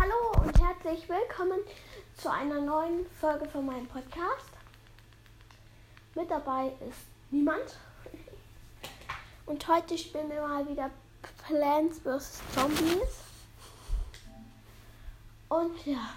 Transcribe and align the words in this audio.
Hallo 0.00 0.32
und 0.42 0.58
herzlich 0.58 1.06
willkommen 1.10 1.60
zu 2.16 2.32
einer 2.32 2.58
neuen 2.58 3.04
Folge 3.20 3.46
von 3.46 3.66
meinem 3.66 3.86
Podcast. 3.86 4.48
Mit 6.14 6.30
dabei 6.30 6.68
ist 6.88 7.02
niemand. 7.30 7.76
Und 9.44 9.68
heute 9.68 9.98
spielen 9.98 10.30
wir 10.30 10.40
mal 10.40 10.66
wieder 10.66 10.90
Plants 11.46 11.98
vs. 11.98 12.40
Zombies. 12.54 13.18
Und 15.50 15.86
ja, 15.86 16.14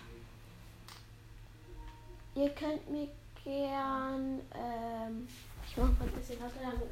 ihr 2.35 2.51
könnt 2.51 2.89
mir 2.89 3.09
gern, 3.43 4.39
ähm, 4.55 5.27
ich 5.67 5.75
mache 5.75 5.91
mal 5.91 6.07
ein 6.07 6.11
bisschen 6.11 6.39
lauter, 6.39 6.53
damit 6.61 6.87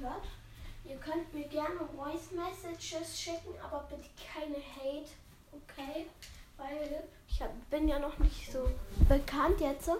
hört. 0.00 0.24
Ihr 0.86 0.96
könnt 0.96 1.34
mir 1.34 1.46
gerne 1.48 1.80
Voice 1.94 2.30
Messages 2.30 3.20
schicken, 3.20 3.52
aber 3.62 3.86
bitte 3.90 4.08
keine 4.34 4.56
Hate, 4.56 5.10
okay? 5.52 6.06
Weil 6.56 7.04
ich 7.28 7.40
hab, 7.40 7.50
bin 7.70 7.88
ja 7.88 7.98
noch 7.98 8.18
nicht 8.18 8.50
so 8.50 8.68
bekannt 9.08 9.60
jetzt. 9.60 9.90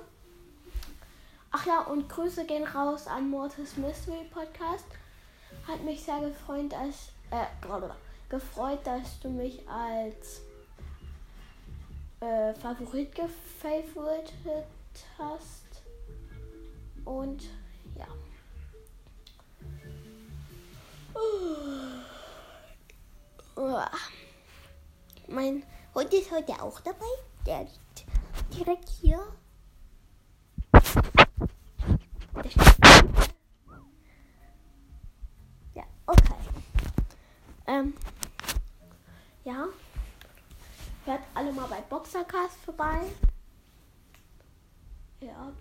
Ach 1.52 1.66
ja, 1.66 1.80
und 1.80 2.08
Grüße 2.08 2.44
gehen 2.46 2.64
raus 2.64 3.06
an 3.06 3.28
Mortis 3.28 3.76
Mystery 3.76 4.24
Podcast. 4.32 4.86
Hat 5.66 5.82
mich 5.82 6.02
sehr 6.02 6.20
gefreut, 6.20 6.72
dass, 6.72 7.12
äh, 7.30 7.46
gefreut, 8.28 8.78
dass 8.84 9.18
du 9.20 9.30
mich 9.30 9.68
als 9.68 10.42
äh, 12.20 12.54
Favorit 12.54 13.14
gefavoritet 13.14 14.66
hast. 15.18 15.82
Und 17.04 17.44
ja. 17.96 18.06
Mein 25.30 25.62
Hund 25.94 26.12
ist 26.12 26.32
heute 26.32 26.60
auch 26.60 26.80
dabei. 26.80 27.06
Der 27.46 27.60
liegt 27.60 28.04
direkt 28.52 28.88
hier. 28.88 29.20
Ja, 35.74 35.84
okay. 36.06 36.34
Ähm, 37.68 37.94
ja. 39.44 39.68
Hört 41.04 41.22
alle 41.34 41.52
mal 41.52 41.68
bei 41.68 41.80
Boxercast 41.82 42.56
vorbei. 42.64 43.02
Ja. 45.20 45.52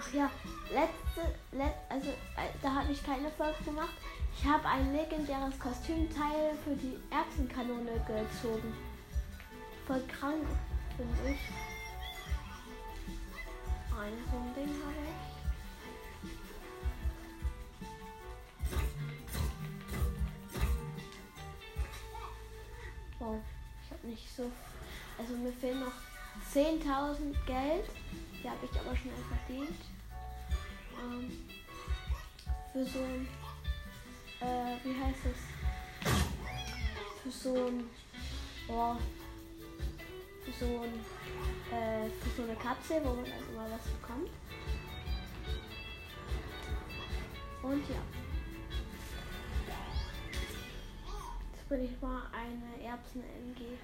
Ach 0.00 0.14
ja, 0.14 0.30
letzte, 0.70 1.34
let, 1.52 1.74
also 1.90 2.08
äh, 2.08 2.48
da 2.62 2.72
habe 2.72 2.90
ich 2.90 3.04
keine 3.04 3.30
Folge 3.30 3.62
gemacht. 3.64 3.92
Ich 4.34 4.46
habe 4.46 4.66
ein 4.66 4.94
legendäres 4.94 5.58
Kostümteil 5.58 6.56
für 6.64 6.74
die 6.74 6.98
Erbsenkanone 7.10 7.92
gezogen. 8.06 8.72
Voll 9.86 10.02
krank, 10.06 10.46
finde 10.96 11.32
ich. 11.32 11.40
Ein 13.94 14.14
so 14.30 14.38
ein 14.38 14.54
Ding 14.54 14.74
habe 14.82 14.94
ich. 15.04 15.18
Wow, 23.18 23.40
ich 23.84 23.90
habe 23.90 24.06
nicht 24.06 24.34
so. 24.34 24.50
Also 25.18 25.34
mir 25.34 25.52
fehlen 25.52 25.80
noch 25.80 25.92
10.000 26.54 27.34
Geld. 27.44 27.84
Die 28.42 28.48
habe 28.48 28.64
ich 28.64 28.80
aber 28.80 28.96
schnell 28.96 29.14
verdient. 29.28 29.80
Ähm, 31.02 31.30
für 32.72 32.84
so 32.86 32.98
ein. 33.00 33.28
Äh, 34.40 34.76
wie 34.84 34.98
heißt 34.98 35.26
es? 35.26 35.40
Für 37.22 37.30
so 37.30 37.66
ein. 37.66 37.84
Boah. 38.66 38.98
Für 40.44 40.52
so 40.52 40.80
ein. 40.82 40.94
Äh, 41.76 42.08
für 42.08 42.30
so 42.36 42.42
eine 42.48 42.56
Kapsel, 42.56 43.00
wo 43.04 43.14
man 43.14 43.24
dann 43.24 43.48
immer 43.52 43.66
was 43.70 43.86
bekommt. 43.88 44.30
Und 47.62 47.88
ja. 47.90 48.02
Jetzt 51.52 51.68
bin 51.68 51.84
ich 51.84 52.00
mal 52.00 52.22
eine 52.32 52.82
Erbsen-MG. 52.82 53.76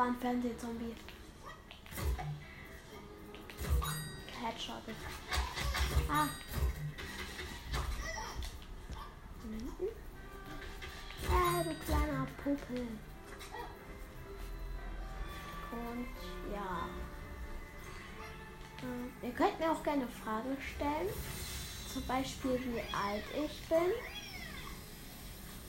War 0.00 0.06
ein 0.06 0.16
Fernsehzombie. 0.16 0.96
Headshot. 4.40 4.76
Ah. 6.08 6.26
Hinten? 9.42 9.88
Ah, 11.30 11.62
du 11.62 11.74
kleiner 11.84 12.26
Puppel. 12.42 12.86
Und 15.70 16.08
ja. 16.50 16.88
Ähm, 18.82 19.12
ihr 19.22 19.32
könnt 19.32 19.60
mir 19.60 19.70
auch 19.70 19.82
gerne 19.82 20.08
Fragen 20.08 20.56
stellen. 20.74 21.10
Zum 21.92 22.06
Beispiel, 22.06 22.58
wie 22.64 22.80
alt 22.96 23.24
ich 23.34 23.68
bin. 23.68 23.92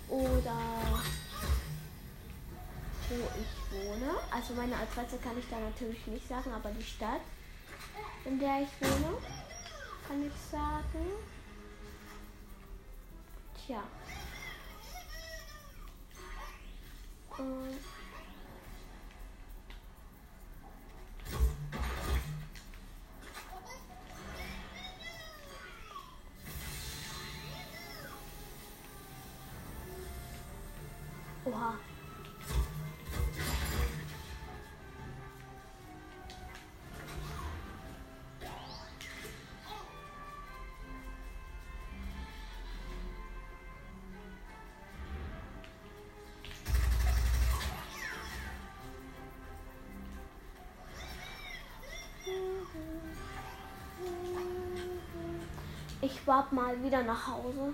Oder 0.08 1.02
wo 3.20 3.28
ich 3.40 3.86
wohne. 3.86 4.12
Also 4.32 4.54
meine 4.54 4.76
Adresse 4.76 5.18
kann 5.18 5.38
ich 5.38 5.46
da 5.50 5.60
natürlich 5.60 6.06
nicht 6.08 6.28
sagen, 6.28 6.52
aber 6.54 6.70
die 6.72 6.84
Stadt, 6.84 7.22
in 8.26 8.40
der 8.40 8.62
ich 8.62 8.70
wohne, 8.82 9.18
kann 10.08 10.26
ich 10.26 10.34
sagen. 10.52 11.06
Tja. 13.66 13.84
Und 17.38 17.80
Ich 56.22 56.28
warte 56.28 56.54
mal 56.54 56.84
wieder 56.84 57.02
nach 57.02 57.26
Hause. 57.26 57.74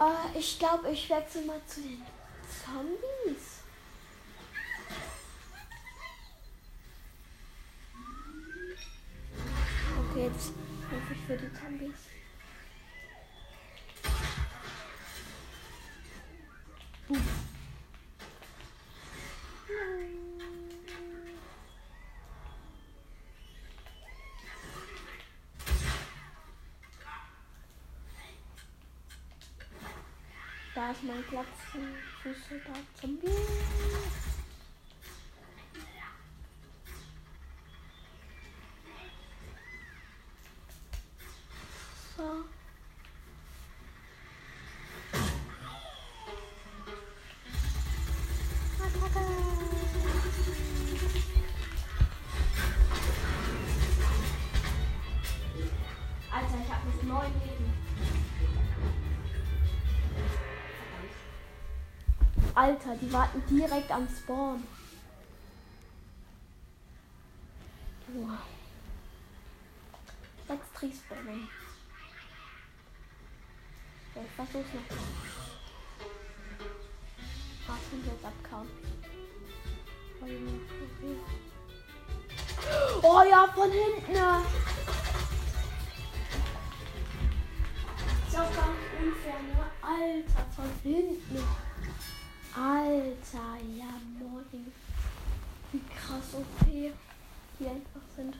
Äh, 0.00 0.38
ich 0.38 0.58
glaube, 0.58 0.90
ich 0.90 1.10
wechsle 1.10 1.42
mal 1.42 1.60
zu 1.66 1.80
den 1.80 2.02
Zombies. 2.64 3.58
Okay, 10.10 10.24
jetzt 10.26 10.52
rufe 10.92 11.12
ich 11.12 11.26
für 11.26 11.36
die 11.36 11.52
Zombies. 11.52 11.94
Da 30.88 30.92
ist 30.92 31.04
mein 31.04 31.22
Platz 31.24 31.46
für 31.70 32.32
Fußsoldat 32.32 32.82
Zombie. 32.98 33.28
Alter, 62.58 62.96
die 62.96 63.12
warten 63.12 63.40
direkt 63.48 63.88
am 63.88 64.08
Spawn. 64.08 64.64
Wow. 68.08 68.38
Sechs 70.48 70.66
Triespawning. 70.74 71.48
Ja, 74.12 74.22
ich 74.22 74.30
versuch's 74.32 74.74
noch. 74.74 74.96
Ah, 77.68 77.78
ich 77.92 78.06
jetzt 78.06 78.24
abkauen. 78.24 78.68
Oh 83.02 83.22
ja, 83.30 83.46
von 83.54 83.70
hinten. 83.70 84.12
Ist 88.26 88.36
auch 88.36 88.50
nicht 88.50 88.94
unfair, 89.00 89.38
ne? 89.42 89.70
Alter, 89.80 90.44
von 90.56 90.70
hinten. 90.82 91.67
Alter, 92.58 93.56
ja, 93.76 94.00
moin. 94.18 94.72
Wie 95.70 95.80
krass 95.94 96.34
OP 96.34 96.66
die 96.66 97.66
einfach 97.66 98.00
sind. 98.16 98.36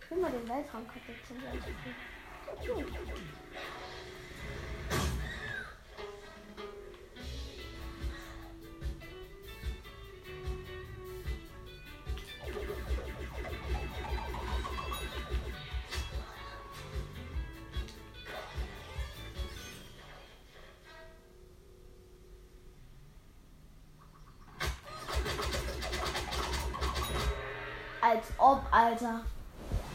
Ich 0.00 0.10
will 0.10 0.18
mal 0.18 0.30
den 0.30 0.48
Weltraum 0.48 0.86
kaputt 0.86 1.16
zum. 1.28 1.36
Alter. 28.82 29.20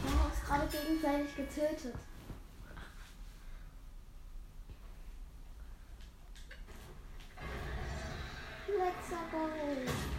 Wir 0.02 0.10
haben 0.10 0.30
uns 0.30 0.42
gerade 0.46 0.66
gegenseitig 0.66 1.36
getötet. 1.36 1.94
Let's 8.66 9.10
go. 9.30 10.17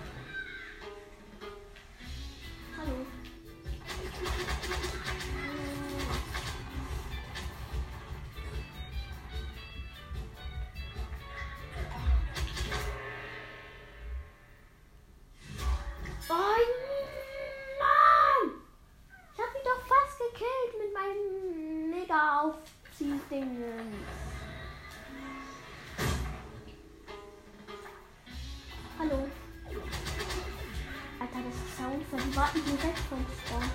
Warten 32.49 32.65
direkt 32.65 32.99
vom 32.99 33.25
Spawn. 33.25 33.69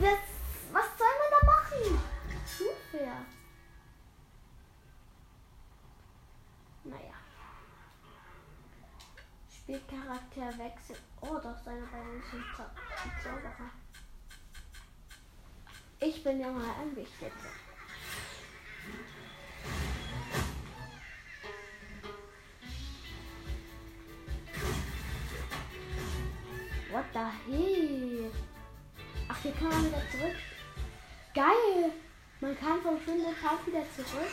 Das, 0.00 0.18
was 0.72 0.98
soll 0.98 1.14
man 1.18 1.30
da 1.40 1.46
machen? 1.46 2.00
Unfair. 2.60 3.16
Naja. 6.84 7.14
Spielcharakter 9.50 10.58
wechseln. 10.58 10.98
Oh, 11.20 11.38
das 11.42 11.60
ist 11.60 11.68
einer 11.68 11.86
bei 11.86 12.00
uns 12.00 12.24
ein 12.32 12.44
Zau- 12.56 13.04
ein 13.04 13.22
Zauberer. 13.22 13.70
Ich 16.00 16.22
bin 16.22 16.40
ja 16.40 16.50
mal 16.50 16.70
ein 16.80 16.94
Wichtiger. 16.96 17.32
Kann 29.58 29.68
man 29.68 29.86
wieder 29.86 30.02
zurück. 30.10 30.36
Geil! 31.34 31.92
Man 32.40 32.58
kann 32.58 32.80
vom 32.80 32.98
Tag 33.42 33.66
wieder 33.66 33.82
zurück. 33.94 34.30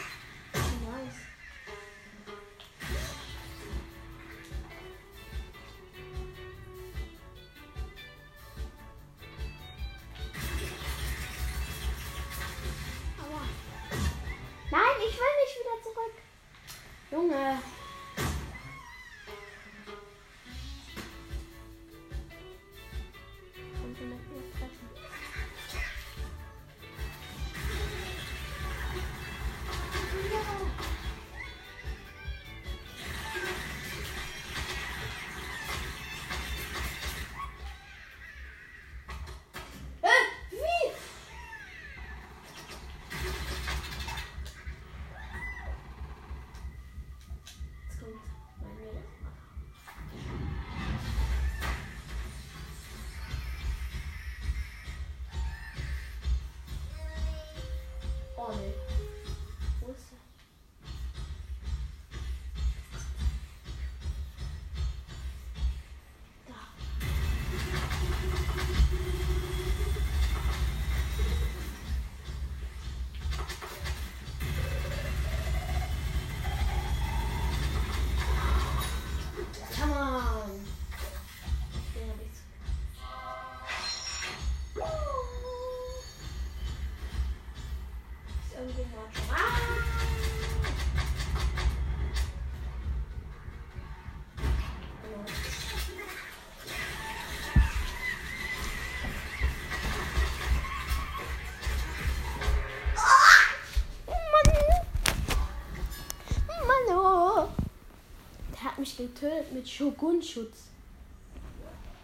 Getötet 109.25 109.51
mit 109.51 109.67
Shogun-Schutz. 109.67 110.69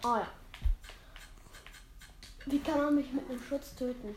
Oh 0.03 0.15
ja. 0.15 0.27
Wie 2.45 2.59
kann 2.59 2.77
man 2.77 2.95
mich 2.95 3.11
mit 3.11 3.29
einem 3.29 3.41
Schutz 3.41 3.75
töten? 3.75 4.15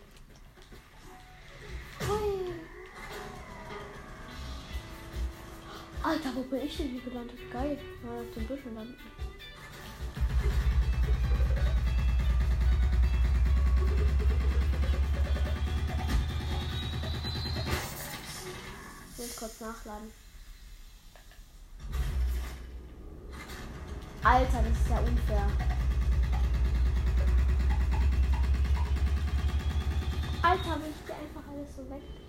Bin 6.54 6.66
ich 6.66 6.76
denn 6.76 6.88
hier 6.88 7.00
gelandet? 7.00 7.38
Geil. 7.52 7.76
Mal 8.04 8.20
auf 8.20 8.32
den 8.32 8.46
Büschel 8.46 8.72
landen. 8.74 8.96
Muss 19.16 19.36
kurz 19.36 19.60
nachladen. 19.60 20.12
Alter, 24.22 24.62
das 24.62 24.80
ist 24.80 24.90
ja 24.90 24.98
unfair. 25.00 25.50
Alter, 30.42 30.82
will 30.82 30.90
ich 30.90 31.06
dir 31.06 31.14
einfach 31.14 31.50
alles 31.50 31.76
so 31.76 31.90
weg. 31.90 32.23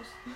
Pfosten. 0.00 0.34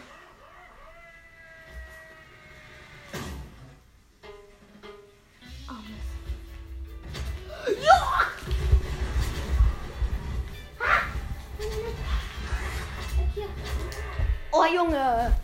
Oh, 14.52 14.64
Junge! 14.66 15.34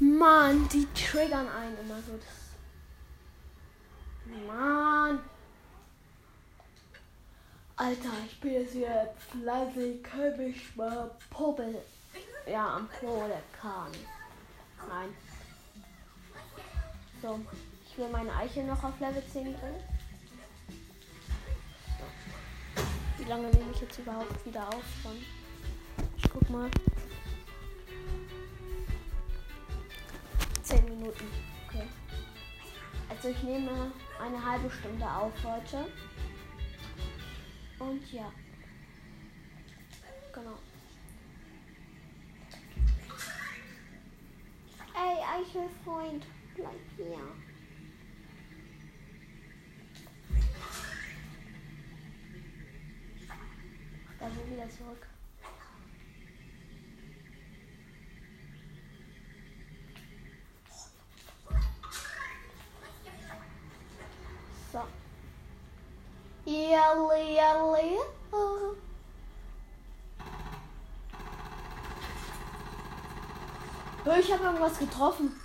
Mann, 0.00 0.68
die 0.68 0.86
triggern 0.92 1.48
einen 1.48 1.78
immer 1.78 2.00
so. 2.02 2.18
Das 2.18 2.44
Mann! 4.46 5.20
Alter, 7.76 8.10
ich 8.26 8.40
bin 8.40 8.52
jetzt 8.52 8.74
wieder 8.74 9.14
fleißig, 9.30 10.06
mich 10.36 10.76
mal 10.76 11.10
pubbeln. 11.30 11.76
Ja, 12.46 12.76
am 12.76 12.88
der 13.00 13.42
Kahn. 13.58 13.90
Nein. 14.86 15.14
So, 17.22 17.40
ich 17.86 17.96
will 17.96 18.08
meine 18.10 18.34
Eiche 18.34 18.62
noch 18.64 18.84
auf 18.84 19.00
Level 19.00 19.22
10 19.32 19.44
bringen. 19.44 19.80
So. 21.98 23.22
Wie 23.22 23.28
lange 23.28 23.48
nehme 23.48 23.72
ich 23.72 23.80
jetzt 23.80 23.98
überhaupt 23.98 24.44
wieder 24.44 24.68
auf 24.68 24.84
schon? 25.02 25.24
Ich 26.18 26.30
guck 26.30 26.50
mal. 26.50 26.70
10 30.62 30.84
Minuten. 30.84 31.30
Okay. 31.66 31.88
Also 33.08 33.28
ich 33.28 33.42
nehme 33.42 33.90
eine 34.20 34.44
halbe 34.44 34.70
Stunde 34.70 35.06
auf 35.10 35.32
heute. 35.44 35.86
Und 37.78 38.12
ja. 38.12 38.30
Genau. 40.34 40.58
Ey, 45.54 45.60
Eichelfreund, 45.60 46.26
bleib 46.56 46.72
hier. 46.96 47.18
Da 54.18 54.26
will 54.26 54.56
wieder 54.56 54.68
zurück. 54.70 55.06
So. 64.72 64.82
Oh. 68.32 68.74
Hör, 74.04 74.18
Ich 74.18 74.32
habe 74.32 74.44
irgendwas 74.44 74.78
getroffen. 74.78 75.43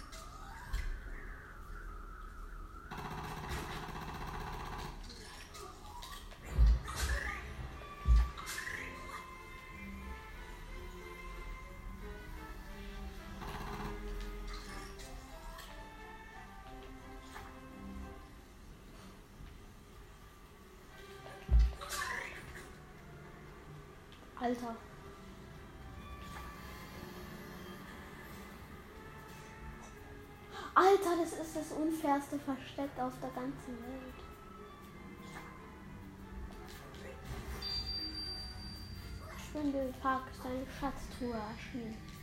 Alter. 24.49 24.75
Alter, 30.73 31.17
das 31.21 31.33
ist 31.33 31.55
das 31.55 31.71
unfairste 31.77 32.39
Versteck 32.39 32.89
auf 32.97 33.13
der 33.21 33.29
ganzen 33.29 33.77
Welt. 33.83 34.15
Schwindelpark 39.51 40.23
ist 40.31 40.43
eine 40.43 40.65
Schatztruhe 40.79 41.35
erschienen. 41.51 42.18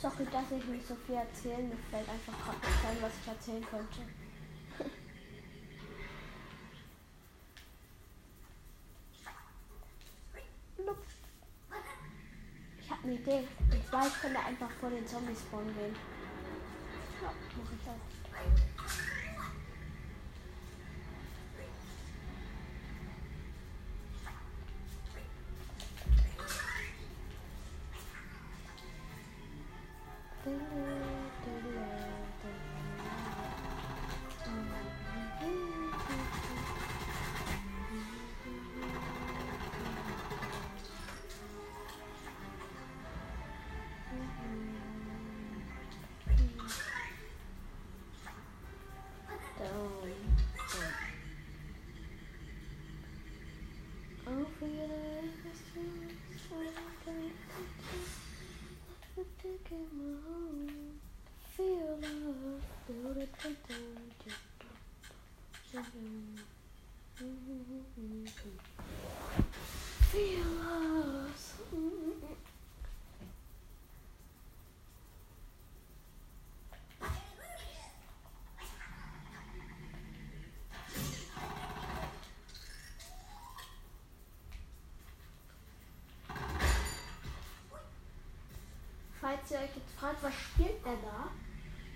Sorry, 0.00 0.24
dass 0.32 0.50
ich 0.50 0.64
nicht 0.64 0.88
so 0.88 0.94
viel 1.06 1.16
erzählen. 1.16 1.68
Mir 1.68 1.76
fällt 1.90 2.08
einfach 2.08 2.32
gerade 2.42 2.56
nicht 2.56 2.84
ein, 2.86 3.02
was 3.02 3.12
ich 3.20 3.28
erzählen 3.28 3.66
könnte. 3.66 4.00
Ich 12.80 12.90
habe 12.90 13.02
eine 13.02 13.12
Idee. 13.12 13.46
Und 13.70 13.86
zwar, 13.88 14.06
ich 14.06 14.20
könnte 14.22 14.38
einfach 14.38 14.70
vor 14.80 14.88
den 14.88 15.06
Zombies 15.06 15.40
spawnen 15.40 15.74
gehen. 15.74 15.94
Ja, 17.20 17.32
mach 17.58 17.70
ich 17.70 17.88
auch. 17.90 18.79
Falls 89.40 89.52
ihr 89.52 89.58
euch 89.58 89.76
jetzt 89.76 89.98
fragt, 89.98 90.22
was 90.22 90.34
spielt 90.34 90.84
er 90.84 90.96
da? 91.00 91.30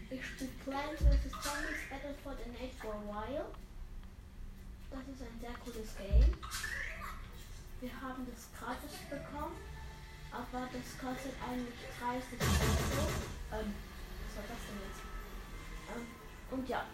Ich 0.09 0.25
spiele 0.25 0.51
Plants 0.65 1.03
vs. 1.03 1.33
Zombies 1.45 1.83
Battleford 1.91 2.39
in 2.47 2.55
8 2.57 2.81
for 2.81 2.95
a 2.95 3.05
while. 3.05 3.45
Das 4.91 5.01
ist 5.01 5.21
ein 5.21 5.41
sehr 5.41 5.53
cooles 5.61 5.97
Game. 5.99 6.33
Wir 7.81 8.01
haben 8.01 8.25
das 8.25 8.49
gratis 8.57 8.97
bekommen, 9.11 9.57
aber 10.33 10.69
das 10.73 10.89
kostet 10.97 11.35
eigentlich 11.45 11.75
30 12.01 12.41
Euro. 12.41 13.61
Ähm, 13.61 13.75
was 14.25 14.37
war 14.41 14.49
das 14.49 14.61
denn 14.65 14.81
jetzt? 14.81 15.03
Ähm, 15.93 16.07
und 16.51 16.69
ja, 16.69 16.87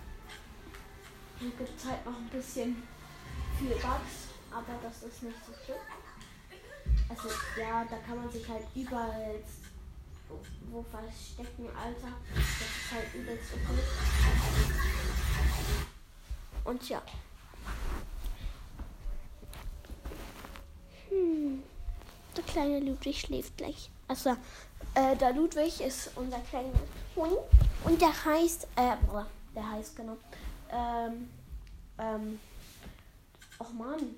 hier 1.39 1.51
gibt 1.51 1.79
es 1.79 1.85
halt 1.85 2.05
noch 2.05 2.17
ein 2.17 2.29
bisschen 2.29 2.83
viel 3.57 3.75
Bugs, 3.79 4.35
aber 4.51 4.75
das 4.83 5.03
ist 5.05 5.23
nicht 5.23 5.39
so 5.47 5.53
schlimm. 5.65 5.87
Also 7.09 7.29
ja, 7.57 7.85
da 7.85 7.99
kann 7.99 8.17
man 8.17 8.33
sich 8.33 8.49
halt 8.49 8.67
überall 8.75 9.39
wo, 10.71 10.83
verstecken, 10.83 11.69
Alter. 11.77 12.13
Das 12.35 12.45
ist 12.45 12.93
halt 12.93 13.15
übelst 13.15 13.53
okay. 13.53 13.79
Und 16.65 16.89
ja. 16.89 17.03
Hm. 21.09 21.63
Der 22.37 22.45
kleine 22.45 22.81
Ludwig 22.81 23.21
schläft 23.21 23.57
gleich. 23.57 23.91
Achso, 24.09 24.37
äh, 24.95 25.17
der 25.17 25.33
Ludwig 25.33 25.81
ist 25.81 26.11
unser 26.17 26.39
kleiner 26.41 26.73
Hund. 27.17 27.39
Und 27.85 28.01
der 28.01 28.25
heißt, 28.25 28.65
äh, 28.77 28.97
der 29.55 29.71
heißt 29.71 29.97
genau, 29.97 30.17
ähm, 30.71 31.31
ähm, 31.99 32.41
och 33.61 33.73
Mann. 33.75 34.17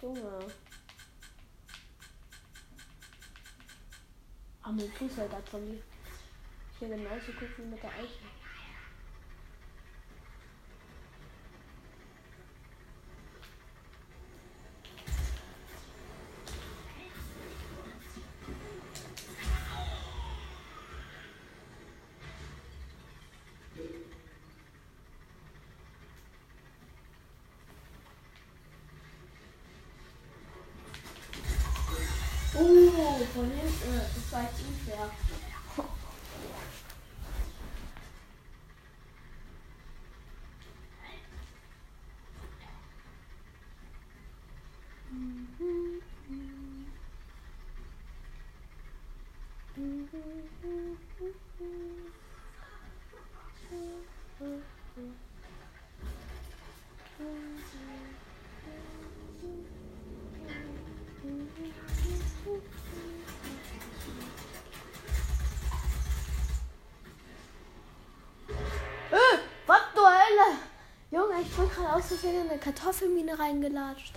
Junge. 0.00 0.46
Mein 4.64 4.92
Fußsoldat 4.92 5.48
von 5.48 5.68
mir. 5.68 5.82
Hier 6.78 6.88
genau 6.88 7.18
zu 7.24 7.32
gucken 7.32 7.70
mit 7.70 7.82
der 7.82 7.90
Eiche. 7.90 8.39
Oh, 33.30 33.38
von 33.38 33.50
hinten. 33.50 34.00
Das 34.14 34.32
war 34.32 34.48
Bin 71.60 71.68
gerade 71.68 71.94
aus 71.94 72.06
Versehen 72.06 72.46
in 72.46 72.50
eine 72.50 72.58
Kartoffelmine 72.58 73.38
reingelatscht. 73.38 74.14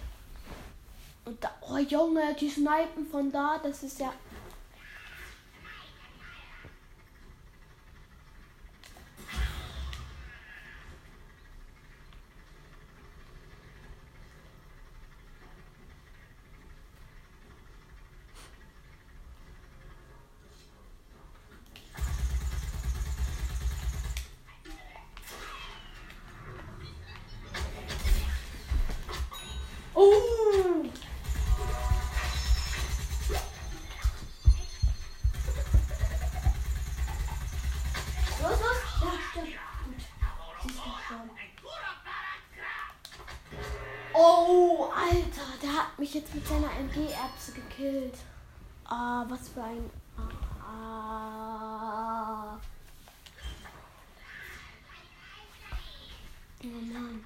Und 1.26 1.44
da, 1.44 1.52
oh 1.60 1.78
Junge, 1.78 2.34
die 2.40 2.50
Snipen 2.50 3.06
von 3.12 3.34
da, 3.34 3.60
das 3.62 3.84
ist 3.84 4.00
ja. 4.00 4.14
Gekillt. 48.04 48.20
Ah, 48.86 49.26
was 49.28 49.50
für 49.50 49.64
ein. 49.64 49.90
Ah. 50.62 52.60
Oh 56.64 56.68
Mann. 56.94 57.26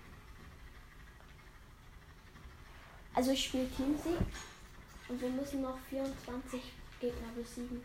Also 3.14 3.32
ich 3.32 3.46
spiele 3.46 3.70
Teamsieg 3.70 4.18
und 5.10 5.22
wir 5.22 5.30
müssen 5.30 5.62
noch 5.62 5.78
24 5.90 6.62
Gegner 7.00 7.30
besiegen. 7.36 7.82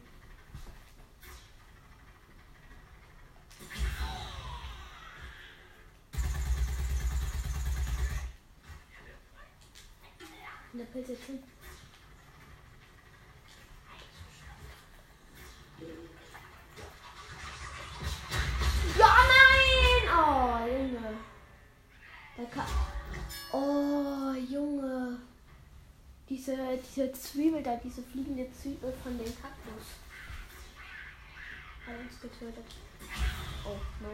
Und 10.72 10.78
der 10.78 10.86
Diese, 26.94 27.10
Zwiebel 27.12 27.62
da, 27.62 27.76
diese 27.76 28.02
fliegende 28.02 28.52
Zwiebel 28.52 28.92
von 29.02 29.16
dem 29.16 29.32
Kaktus. 29.40 29.96
Hat 31.86 31.98
uns 31.98 32.20
getötet. 32.20 32.66
Oh, 33.64 33.78
no. 34.02 34.10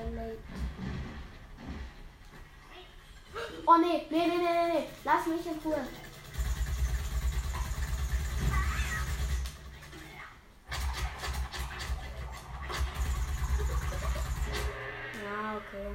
Belebt. 0.00 0.42
Oh 3.66 3.76
nee, 3.76 4.06
nee, 4.10 4.26
nee, 4.26 4.36
nee, 4.36 4.72
nee. 4.72 4.86
Lass 5.04 5.26
mich 5.26 5.46
in 5.46 5.58
Ruhe. 5.64 5.86
Ja, 15.22 15.56
okay. 15.56 15.94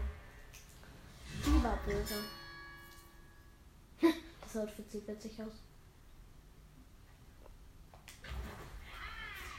Die 1.46 1.64
war 1.64 1.78
böse. 1.86 2.24
Das 4.42 4.58
Outfit 4.58 4.90
sieht 4.90 5.08
witzig 5.08 5.42
aus. 5.42 5.54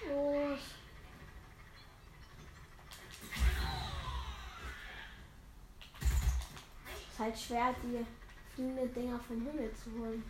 Los. 0.08 0.85
Ist 7.16 7.22
halt 7.22 7.38
schwer, 7.38 7.74
die 7.82 8.04
fliegenden 8.54 8.92
Dinger 8.92 9.18
vom 9.20 9.40
Himmel 9.40 9.72
zu 9.72 9.90
holen. 9.98 10.22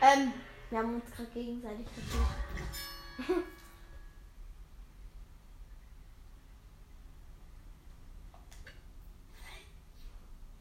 Ähm, 0.00 0.32
wir 0.70 0.78
haben 0.78 0.94
uns 0.94 1.10
gerade 1.10 1.30
gegenseitig 1.30 1.86
getötet. 1.96 3.44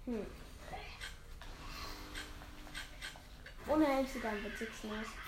Hm. 0.08 0.26
Ohne 3.68 3.86
Helm 4.60 4.72
sieht 4.74 5.27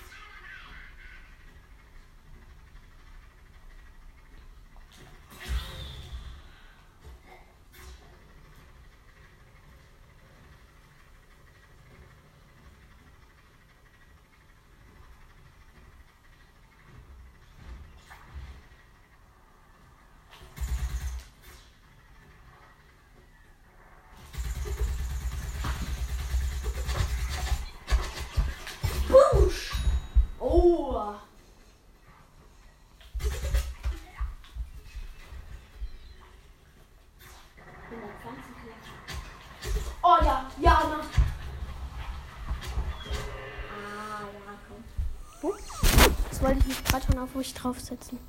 schon 47.20 47.24
auf 47.24 47.36
mich 47.36 47.54
draufsetzen. 47.54 48.20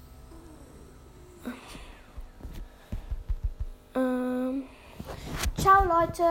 Ähm, 3.95 4.65
ciao, 5.57 5.85
Leute. 5.85 6.23